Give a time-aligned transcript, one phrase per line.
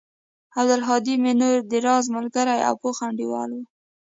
[0.57, 3.59] عبدالهادى مې نو د راز ملگرى او پوخ انډيوال و.